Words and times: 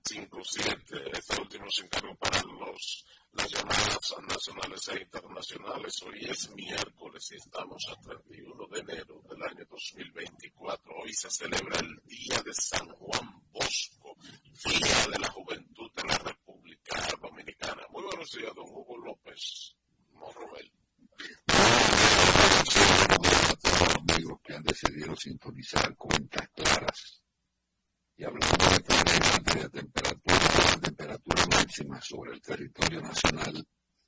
0957. 0.08 1.18
Este 1.18 1.42
último 1.42 1.66
se 1.72 1.84
encargó 1.84 2.14
para 2.16 2.40
los, 2.44 3.06
las 3.32 3.50
llamadas 3.50 4.16
nacionales 4.28 4.88
e 4.90 5.02
internacionales. 5.02 6.02
Hoy 6.04 6.26
es 6.30 6.50
miércoles 6.52 7.28
y 7.32 7.36
estamos 7.36 7.84
a 7.90 8.00
31 8.02 8.68
de 8.68 8.80
enero 8.82 9.20
del 9.28 9.42
año 9.42 9.66
2024. 9.68 10.94
Hoy 10.96 11.12
se 11.12 11.32
celebra 11.32 11.80
el 11.80 12.00
Día 12.06 12.40
de 12.44 12.54
San 12.54 12.88
Juan 12.90 13.42
Bosco, 13.52 14.16
Día 14.64 15.08
de 15.12 15.20
la 15.20 15.32
Juventud 15.32 15.92
de 15.96 16.04
la 16.04 16.18
República 16.20 17.08
Dominicana. 17.20 17.82
Muy 17.90 18.04
buenos 18.04 18.30
días, 18.30 18.54
don 18.54 18.70
Hugo 18.70 18.98
López 18.98 19.76
Morrobel. 20.12 20.72
a 23.50 23.56
todos 23.56 23.80
los 23.80 23.96
amigos 23.96 24.40
que 24.44 24.54
han 24.54 24.64
decidido 24.64 25.16
sintonizar 25.16 25.96
cuentas 25.96 26.48
claras 26.54 27.26
y 28.18 28.24
hablando 28.24 28.48
de 28.48 28.80
problemas 28.80 29.44
de 29.44 29.70
temperatura, 29.70 30.40
la 30.72 30.80
temperatura 30.80 31.46
máxima 31.52 32.02
sobre 32.02 32.34
el 32.34 32.42
territorio 32.86 33.02
nacional 33.02 33.68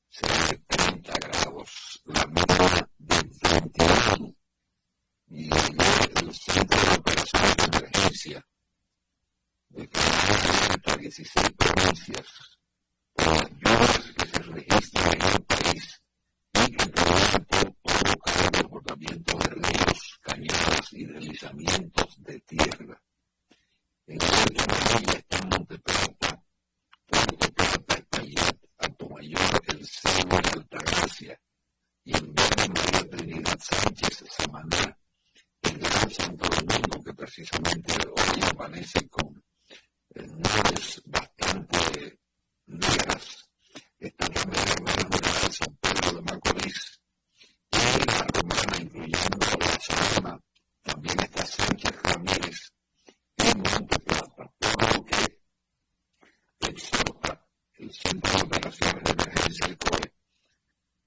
será 0.09 0.47
de 0.47 0.57
30 0.67 1.13
grados, 1.13 2.01
la 2.05 2.25
mínima 2.27 2.89
de 2.97 3.15
21 3.51 4.35
y 5.29 5.49
el 5.49 6.33
centro 6.33 6.79
de 6.79 6.97
operaciones 6.97 7.57
de 7.57 7.77
emergencia 7.77 8.45
de 9.69 9.89
cada 9.89 10.97
16 10.97 11.49
provincias 11.57 12.27
por 13.13 13.33
las 13.33 13.49
lluvias 13.51 14.13
que 14.17 14.29
se 14.29 14.43
registran 14.43 15.13
en 15.13 15.27
el 15.27 15.43
país 15.43 16.01
y 16.53 16.75
que 16.75 16.85
pueden 16.87 17.45
provocar 17.83 18.45
el 18.45 18.51
desbordamiento 18.51 19.37
de 19.37 19.49
ríos, 19.49 20.19
cañadas 20.21 20.93
y 20.93 21.05
deslizamientos 21.05 22.23
de 22.23 22.39
tierra. 22.41 23.01
En 24.07 24.21
Santa 24.21 25.17
está 25.17 25.41
Monteplata, 25.47 26.43
Plata, 28.95 29.05
Espaillat, 29.05 29.09
Mayor, 29.09 29.61
El 29.67 29.85
Cebo 29.85 30.37
y 30.37 30.57
Altagracia, 30.57 31.41
y 32.03 32.17
en 32.17 32.33
Verde 32.33 32.69
María 32.69 33.09
Trinidad 33.09 33.59
Sánchez, 33.59 34.23
Samaná, 34.29 34.97
el 35.61 35.77
Gran 35.77 36.11
Santo 36.11 36.49
Domingo, 36.49 37.03
que 37.03 37.13
precisamente 37.13 37.93
hoy 37.93 38.41
amanece 38.51 39.07
con 39.09 39.43
nubes 40.15 41.01
bastante 41.05 42.19
negras, 42.67 43.49
está 43.99 44.27
también 44.29 44.63
la 44.65 44.71
hermana 44.71 45.09
de 45.09 45.51
San 45.51 45.77
Pedro 45.81 46.11
de 46.13 46.21
Macorís, 46.21 47.01
y 47.71 48.05
la 48.05 48.27
romana, 48.33 48.77
incluyendo 48.81 49.45
la 49.59 49.79
Sama, 49.79 50.39
también 50.81 51.19
está 51.19 51.45
Sánchez 51.45 52.01
Ramírez, 52.03 52.71
en 53.37 53.57
Monte 53.61 53.99
Plata, 53.99 54.51
por 54.59 54.95
lo 54.95 55.05
que 55.05 55.37
el 57.79 57.93
Centro 57.93 58.31
de 58.33 58.43
Operaciones 58.43 59.03
de 59.03 59.11
Emergencia 59.11 59.67
del 59.67 59.77
COE 59.77 60.13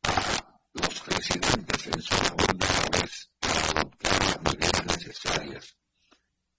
a 0.04 0.60
los 0.74 1.06
residentes 1.06 1.86
en 1.86 2.02
zonas 2.02 2.32
vulnerables 2.36 3.30
a 3.40 3.70
adoptar 3.70 4.24
las 4.24 4.42
medidas 4.42 4.86
necesarias 4.86 5.76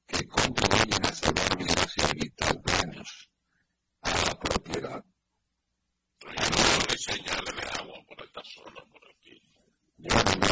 que 0.08 0.28
contribuyen 0.28 1.06
a 1.06 1.14
salvar 1.14 1.58
vidas 1.58 1.94
y 1.98 2.02
evitar 2.02 2.62
daños 2.62 3.30
a 4.02 4.10
la 4.10 4.40
propiedad. 4.40 5.04
Hay 6.28 6.98
señales 6.98 7.56
de 7.56 7.64
agua 7.80 8.04
por 8.08 8.22
esta 8.24 8.44
zona, 8.44 8.82
por 8.92 9.02
aquí. 9.10 9.42
Yo 9.98 10.16
no 10.16 10.24
me 10.24 10.48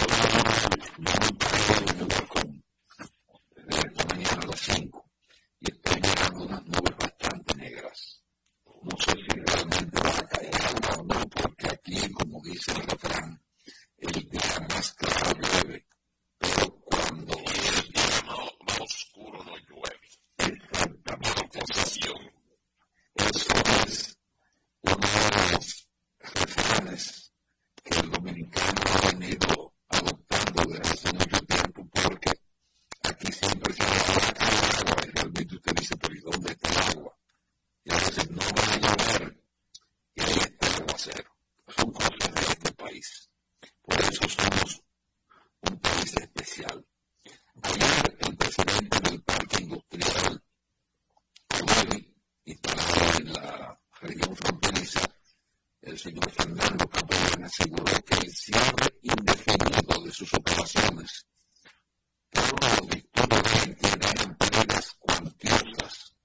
en 1.92 2.00
el 2.00 2.08
balcón 2.08 2.64
desde 3.56 3.88
esta 3.88 4.06
mañana 4.06 4.42
a 4.42 4.48
las 4.48 4.60
5 4.60 5.06
y 5.60 5.72
estoy 5.72 6.02
llegando 6.02 6.46
unas 6.46 6.64
nubes 6.66 6.98
bastante 6.98 7.56
negras. 7.56 8.24
No 8.82 8.98
sé 8.98 9.12
si 9.12 9.40
realmente 9.46 10.02
va 10.02 10.10
a 10.10 10.28
caer 10.28 10.56
agua 10.56 10.98
o 11.00 11.04
no, 11.04 11.30
porque 11.30 11.68
aquí, 11.68 12.14
como 12.14 12.42
dice 12.42 12.72
el 12.72 12.82
refrán, 12.84 13.44
el 13.98 14.30
día 14.30 14.68
más 14.70 14.94
claro 14.94 15.40
llueve, 15.42 15.86
pero 16.38 16.80
cuando 16.86 17.34
el 17.38 17.92
día 17.92 18.22
más, 18.26 18.80
oscuro 18.80 19.44
no 19.44 19.58
llueve. 19.58 20.00
Exactamente. 20.38 21.60
Eso 23.16 23.54
es 23.86 24.18
uno 24.82 24.96
de 24.98 25.52
los 25.52 25.88
refranes 26.20 27.34
que 27.84 28.00
el 28.00 28.10
dominicano 28.12 28.82
ha 28.86 29.12
venido 29.12 29.74
adoptando 29.90 30.64
desde 30.72 30.90
hace 30.90 31.14
mucho 31.14 31.40
tiempo, 31.46 31.90
porque 31.92 32.32
aquí 33.04 33.32
siempre 33.32 33.74
se 33.74 33.84
habla 33.84 34.00
agua 34.80 35.06
y 35.06 35.12
realmente 35.12 35.56
usted 35.56 35.74
dice, 35.76 35.98
pero 35.98 36.16
¿y 36.16 36.20
dónde 36.22 36.52
está 36.54 36.70
el 36.70 36.98
agua? 36.98 37.18
Y 37.84 37.92
a 37.92 37.96
veces 37.96 38.30
no 38.30 38.42
va 38.42 38.74
a 38.74 38.78
llover 38.78 39.44
y 40.16 40.22
ahí 40.22 40.38
está 40.38 40.68
el 40.68 40.82
aguacero. 40.84 41.32
Son 41.76 41.92
cosas 41.92 42.34
de 42.34 42.42
este 42.42 42.72
país. 42.74 43.30
Por 43.82 44.02
eso 44.02 44.30
somos 44.30 44.82
un 45.62 45.80
país 45.80 46.16
especial. 46.18 46.86
Ayer 47.62 48.18
el 48.20 48.38
presidente 48.38 49.00
del 49.02 49.22
Parque 49.24 49.64
Industrial, 49.64 50.44
y 52.46 52.56
también 52.56 53.28
en 53.28 53.34
la 53.34 53.80
región 54.02 54.36
fronteriza, 54.36 55.02
señor 56.00 56.32
Fernando 56.32 56.88
Capellán 56.88 57.44
aseguró 57.44 57.94
que 58.06 58.16
el 58.16 58.32
cierre 58.32 58.88
indefinido 59.02 60.04
de 60.06 60.12
sus 60.14 60.34
operaciones 60.34 61.28
por 62.32 62.64
los 62.64 62.90
dictadores 62.90 63.64
tienen 63.82 64.38
pérdidas 64.38 64.96
cuantiosas 65.00 66.16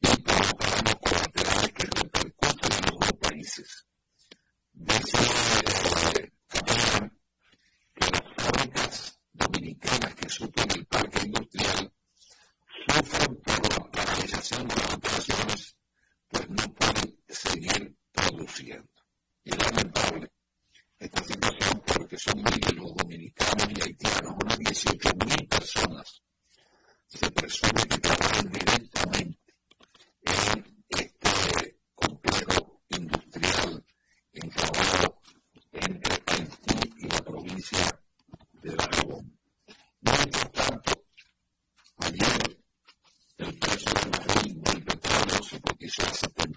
y 0.00 0.22
provocarán 0.22 0.94
colaterales 1.00 1.72
que 1.72 1.84
repercuten 1.84 2.72
en 2.72 2.90
los 2.90 2.98
dos 3.00 3.12
países. 3.20 3.86
Dice 4.72 6.32
Capellán 6.48 7.18
que 7.94 8.10
las 8.10 8.22
fábricas 8.36 9.18
dominicanas 9.32 10.14
que 10.16 10.28
suplen 10.28 10.70
el 10.72 10.86
parque 10.86 11.26
industrial 11.26 11.92
sufren 12.88 13.36
por 13.36 13.70
la 13.70 13.90
paralización 13.92 14.66
de 14.66 14.74
las 14.74 14.94
operaciones, 14.94 15.76
pues 16.28 16.50
no 16.50 16.74
pueden 16.74 17.16
seguir 17.28 17.96
produciendo. 18.12 18.96
Y 19.44 19.50
es 19.50 19.58
lamentable 19.58 20.32
esta 20.98 21.22
situación 21.22 21.82
porque 21.86 22.18
son 22.18 22.36
miles 22.42 22.72
los 22.74 22.94
dominicanos 22.96 23.68
y 23.70 23.80
haitianos, 23.80 24.34
unas 24.42 24.58
18 24.58 25.08
mil 25.24 25.48
personas 25.48 26.22
se 27.06 27.30
presume 27.30 27.82
que 27.88 27.98
trabajan 27.98 28.50
directamente 28.50 29.54
en 30.22 30.76
este 30.88 31.78
complejo 31.94 32.82
industrial 32.88 33.84
enclavado 34.32 35.20
entre 35.72 36.22
Haití 36.26 36.92
y 36.98 37.08
la 37.08 37.20
provincia 37.22 38.00
de 38.62 38.72
Aragón. 38.72 39.38
Mientras 40.00 40.52
tanto, 40.52 41.04
ayer 41.98 42.58
el 43.38 43.58
precio 43.58 43.92
del 43.92 44.10
barril 44.10 44.62
del 44.62 44.84
petróleo 45.86 46.14
se 46.14 46.26
cotizó 46.28 46.42
a 46.42 46.55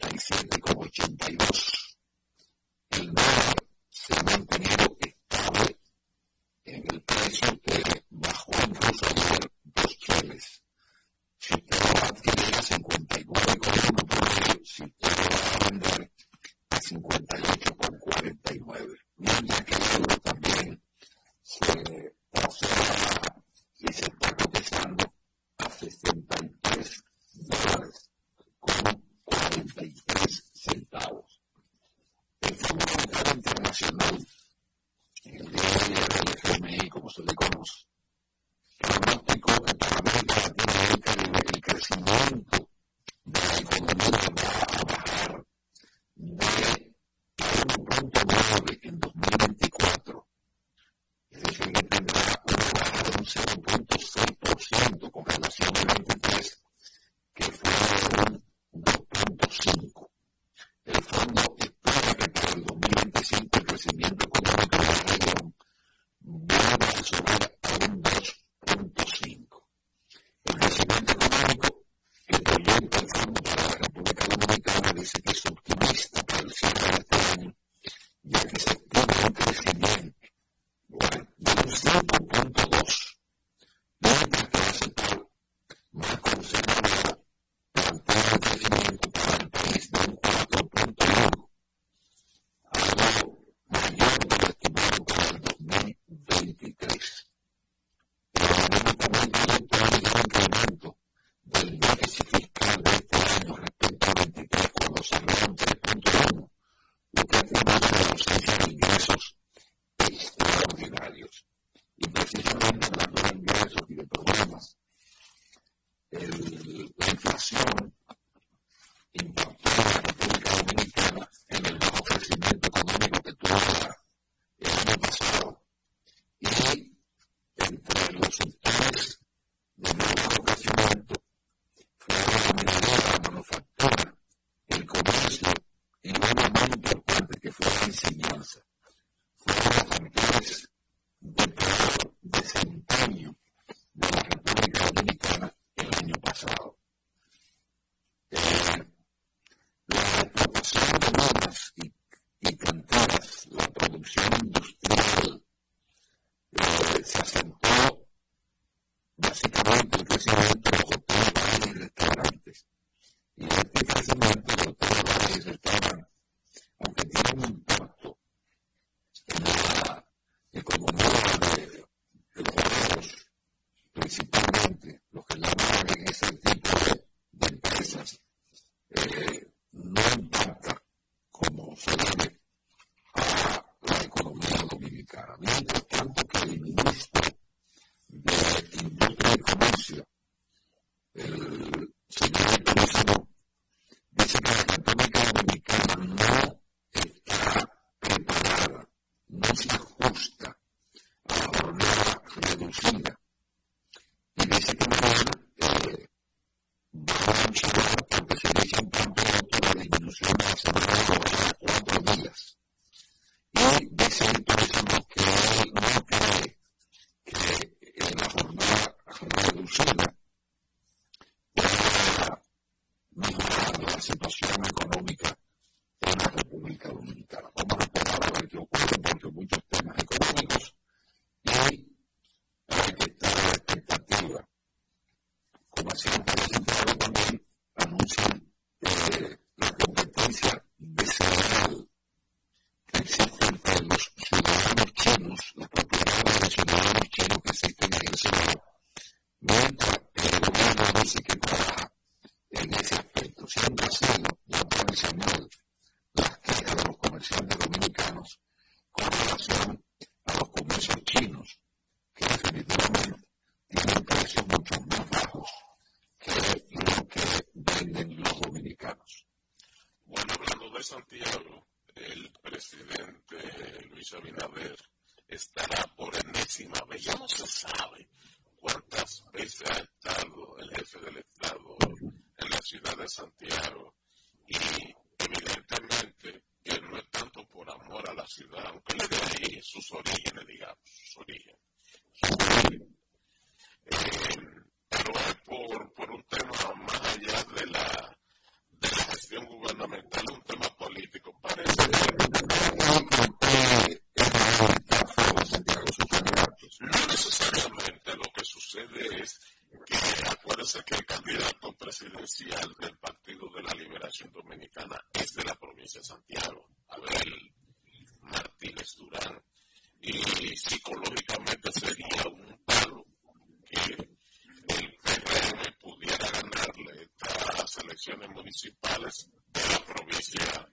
municipales 328.59 329.29
de 329.53 329.61
la 329.71 329.79
provincia 329.85 330.68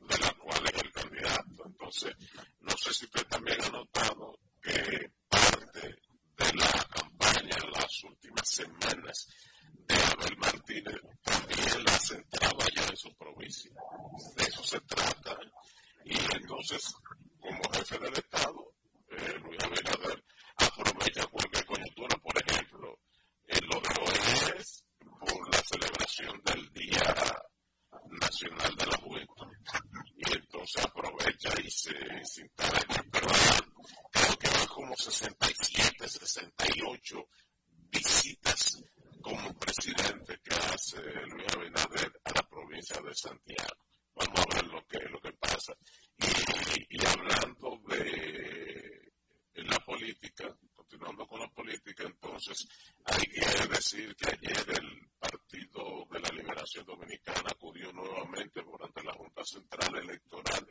Hay 53.07 53.27
que 53.27 53.69
decir 53.69 54.17
que 54.17 54.29
ayer 54.29 54.71
el 54.71 55.09
Partido 55.19 56.07
de 56.11 56.21
la 56.21 56.29
Liberación 56.31 56.85
Dominicana 56.85 57.51
acudió 57.51 57.93
nuevamente 57.93 58.63
durante 58.63 59.03
la 59.03 59.13
Junta 59.15 59.45
Central 59.45 59.97
Electoral 59.97 60.67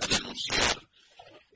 a 0.00 0.06
denunciar 0.06 0.88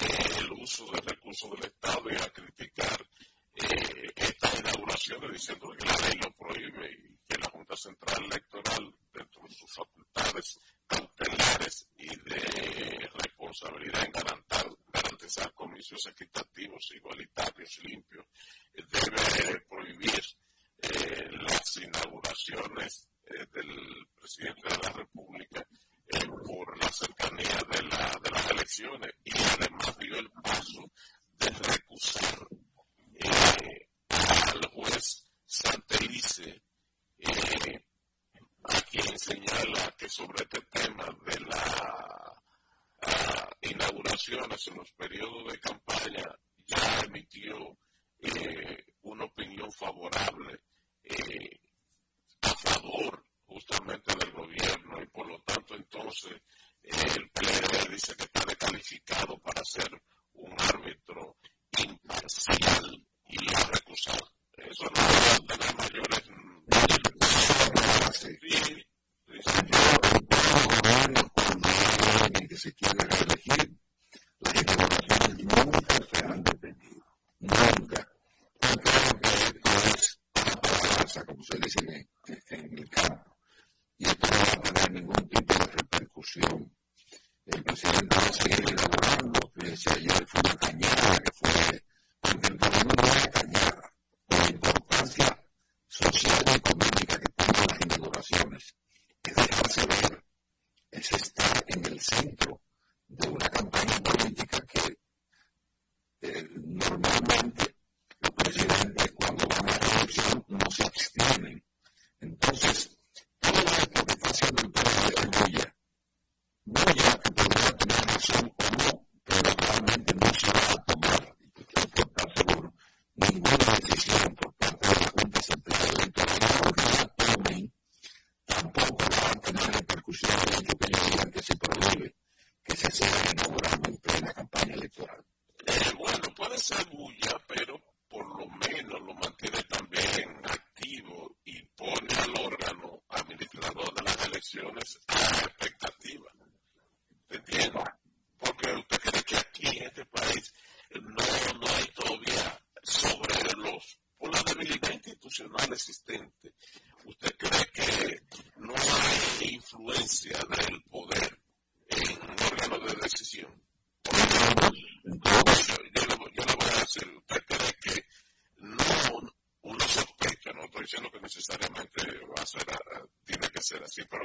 eh, 0.00 0.38
el 0.38 0.52
uso 0.52 0.87
de 0.93 1.00
recursos 1.00 1.50
del 1.52 1.64
Estado 1.66 2.11
y 2.11 2.16
a 2.16 2.31
criticar 2.31 3.07
eh, 3.55 4.12
estas 4.16 4.61
inauguraciones 4.61 5.33
diciendo 5.33 5.69
que 5.78 5.87
la 5.87 5.97
ley 6.09 6.19
lo 6.23 6.33
prohíbe 6.33 6.90
y 6.93 7.19
que 7.26 7.38
la 7.38 7.50
Junta 7.50 7.76
Central 7.76 8.25
Electoral 8.25 8.65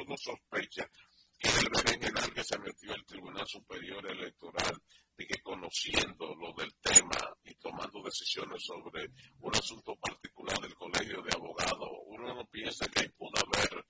Uno 0.06 0.18
sospecha 0.18 0.90
que 1.38 1.50
el 1.50 1.70
Belén 1.70 2.02
general 2.02 2.34
que 2.34 2.44
se 2.44 2.58
metió 2.60 2.94
el 2.94 3.06
Tribunal 3.06 3.48
Superior 3.48 4.06
Electoral 4.12 4.82
de 5.16 5.28
que 5.28 5.42
conociendo 5.42 6.36
lo 6.36 6.54
del 6.54 6.74
tema 6.82 7.38
y 7.44 7.54
tomando 7.56 8.02
decisiones 8.04 8.64
sobre 8.64 9.10
un 9.40 9.56
asunto 9.56 9.96
particular 9.96 10.58
del 10.60 10.74
Colegio 10.74 11.22
de 11.22 11.36
Abogados, 11.36 11.90
uno 12.08 12.34
no 12.34 12.46
piensa 12.48 12.88
que 12.88 13.02
ahí 13.02 13.10
pudo 13.10 13.34
haber 13.46 13.86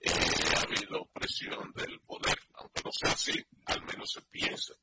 eh, 0.00 0.10
habido 0.56 1.04
presión 1.12 1.72
del 1.72 2.00
poder, 2.00 2.38
aunque 2.54 2.82
no 2.84 2.92
sea 2.92 3.12
así, 3.12 3.44
al 3.66 3.84
menos 3.84 4.12
se 4.12 4.22
piensa. 4.22 4.74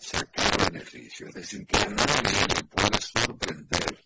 sacar 0.00 0.72
beneficio, 0.72 1.28
es 1.28 1.34
decir, 1.34 1.66
que 1.66 1.76
a 1.76 1.88
nadie 1.88 2.46
le 2.54 2.64
puede 2.64 3.00
sorprender. 3.00 4.04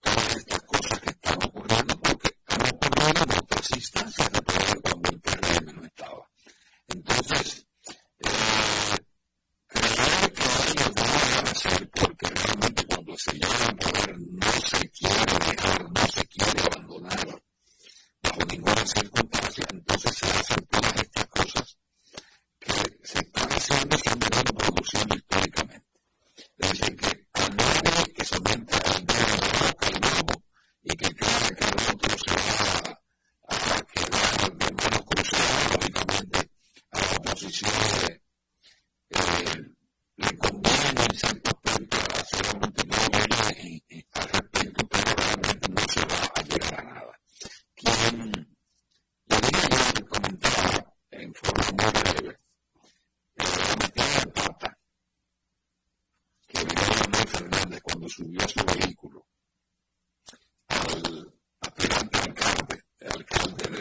Todas 0.00 0.36
estas 0.36 0.62
cosas 0.62 1.00
que 1.00 1.10
están 1.10 1.38
ocurriendo 1.44 2.00
porque 2.00 2.36
han 2.46 2.62
ocurrido 2.62 3.24
en 3.24 3.38
otras 3.38 3.70
instancias. 3.70 4.43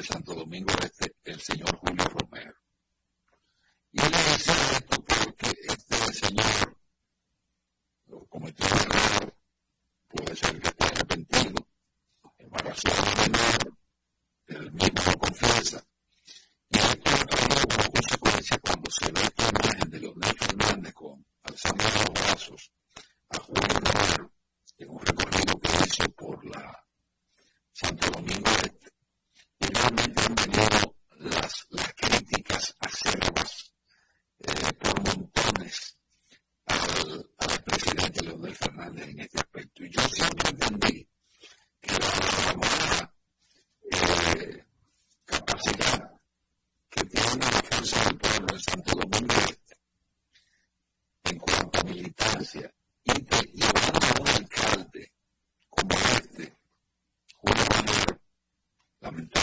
Santo 0.04 0.34
Domingo 0.36 0.74
Este, 0.84 1.14
el 1.24 1.40
señor 1.40 1.78
Julio 1.78 2.06
Romero. 2.06 2.63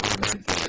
Thank 0.03 0.51
you. 0.51 0.60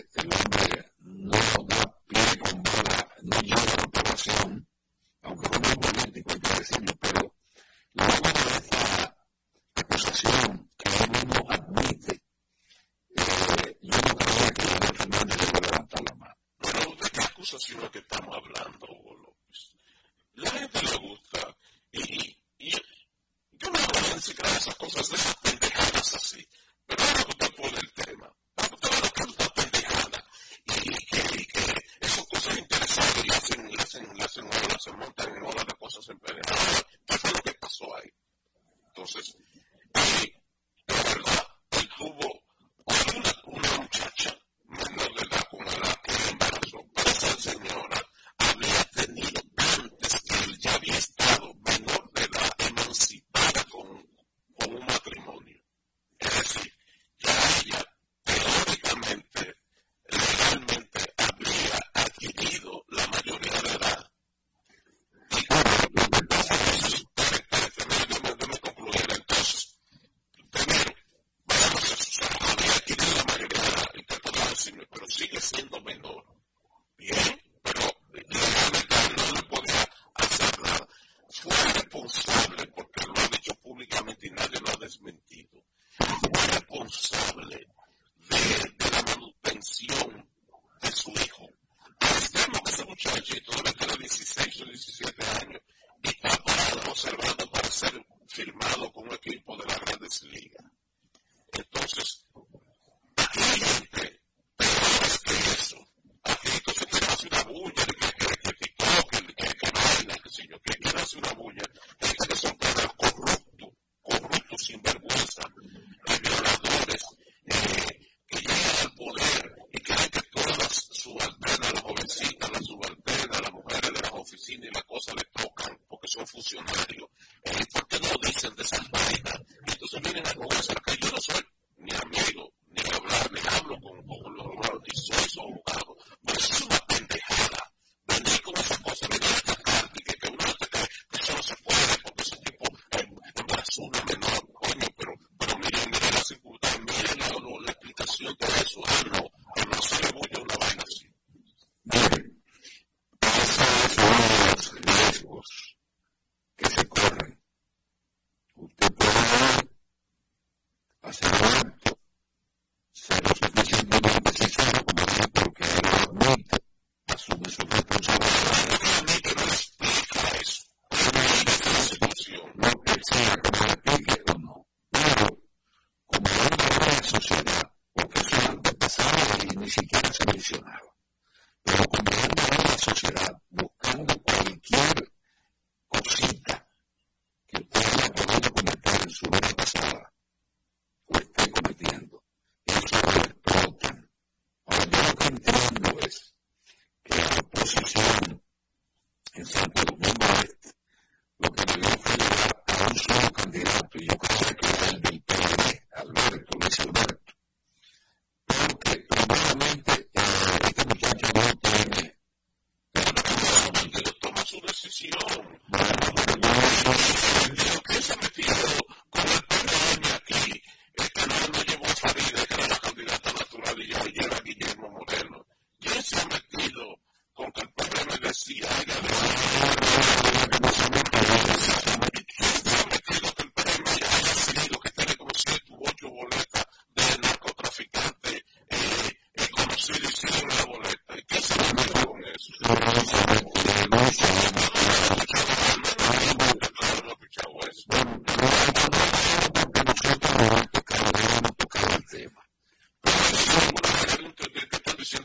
eso 128.11 128.19
dicen 128.23 128.55
de 128.55 128.63
San 128.63 128.85
Vaina. 128.91 129.45
Entonces 129.67 130.01
miren 130.03 130.27
a 130.27 130.33
cómo 130.33 130.49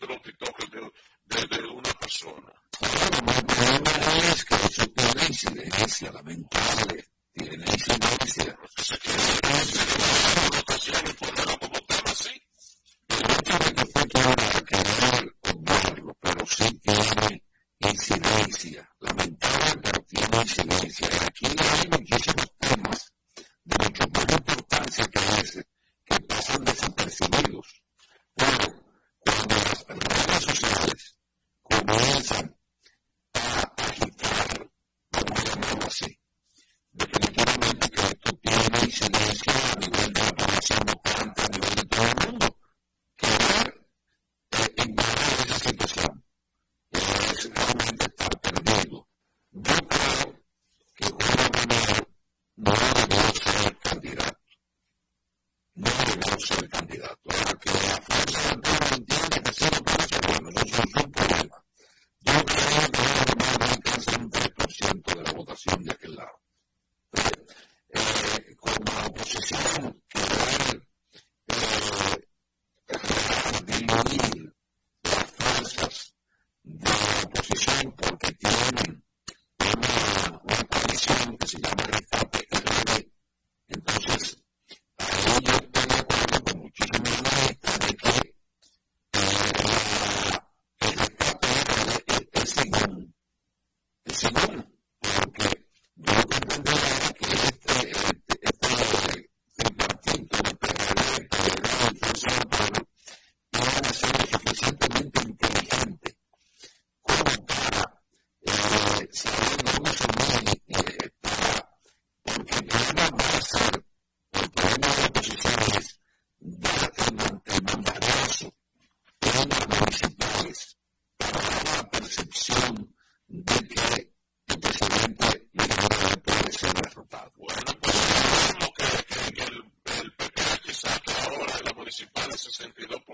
los 0.07 0.23
TikTokers 0.23 0.71
de, 0.71 1.57
de, 1.57 1.67
una 1.67 1.93
persona. 2.01 2.53
Es 4.33 4.45
que 4.45 4.55
incidencia. 5.29 6.13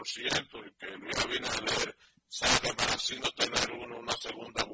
por 0.02 0.08
ciento 0.08 0.58
y 0.66 0.70
que 0.72 0.86
Luis 0.96 1.16
Abinader 1.16 1.96
salga 2.26 2.74
para 2.74 2.94
así 2.94 3.14
no 3.20 3.30
tener 3.30 3.70
uno 3.70 4.00
una 4.00 4.12
segunda 4.14 4.64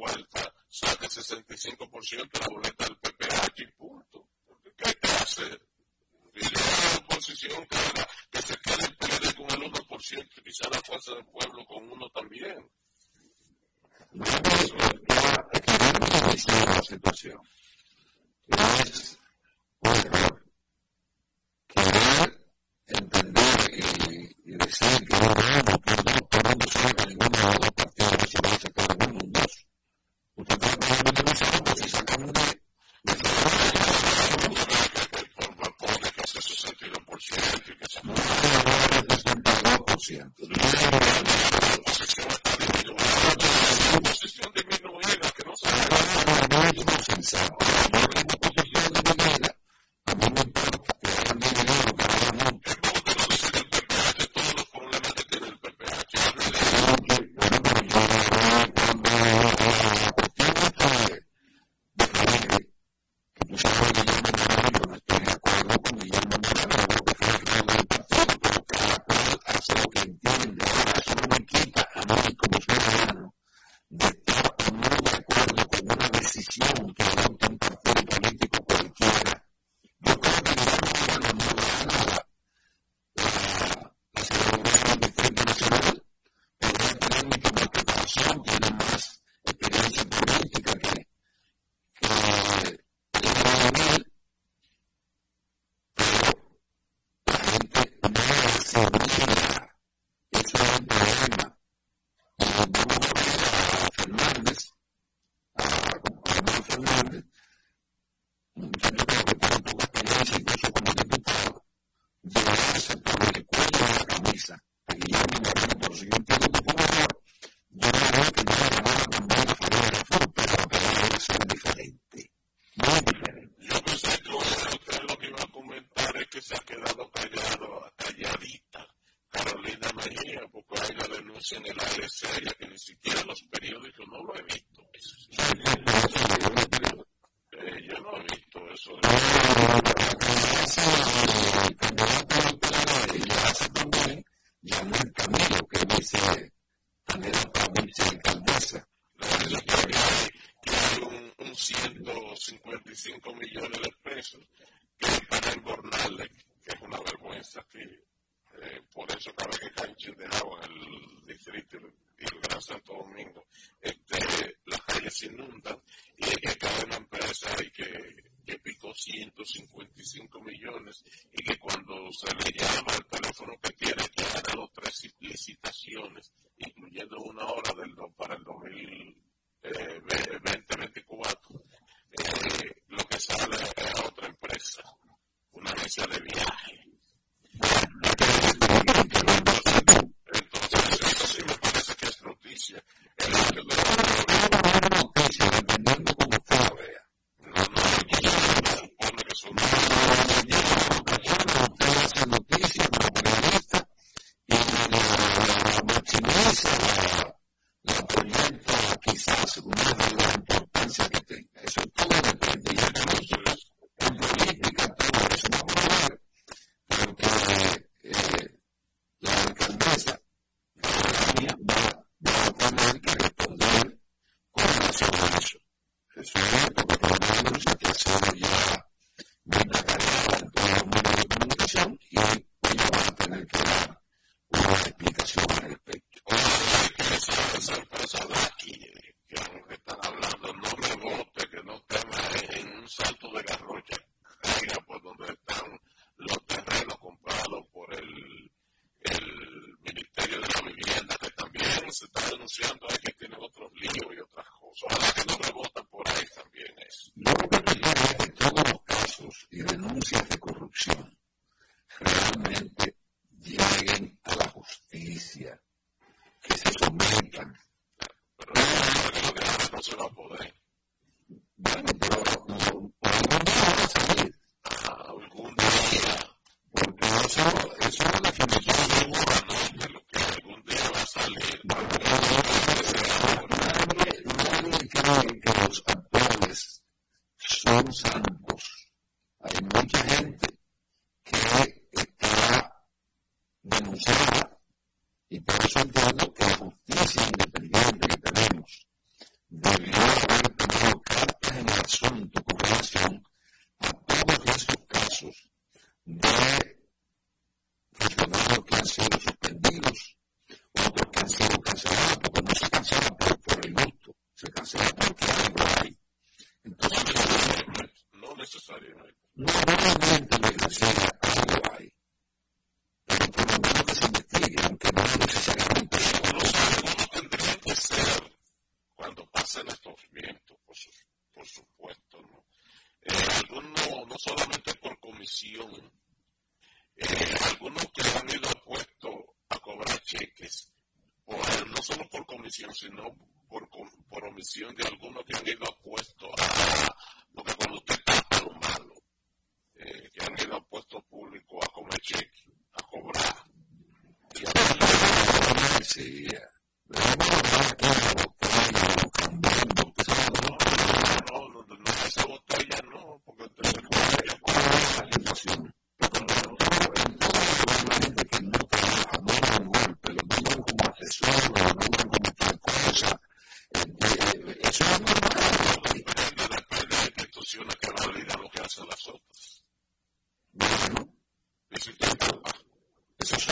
son 374.79 375.05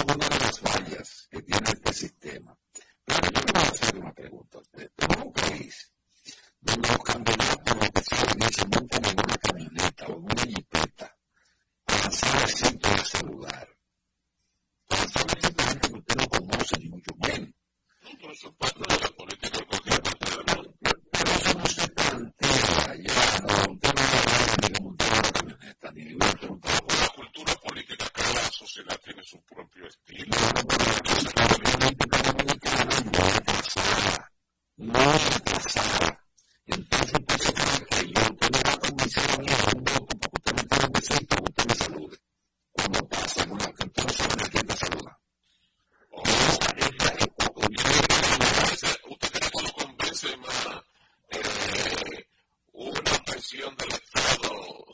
pensiones. 0.07 0.56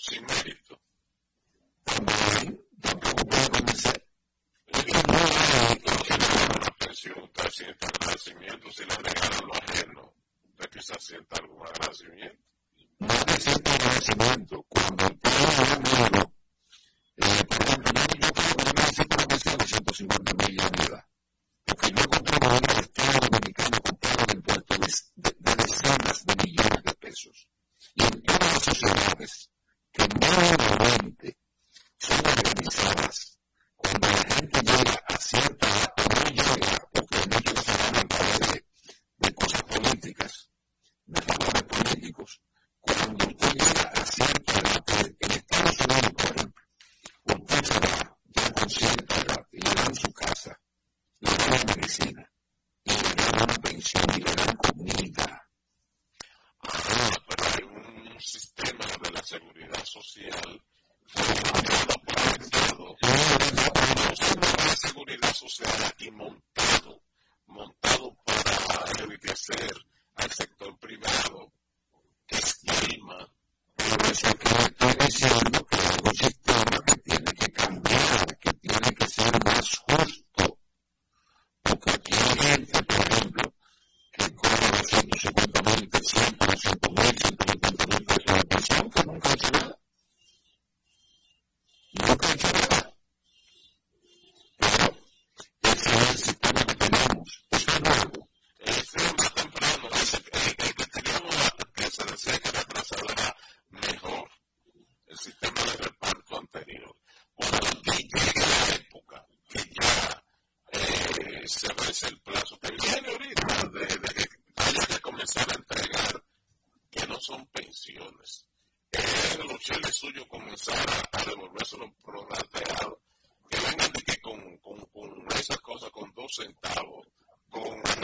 Es 0.05 0.52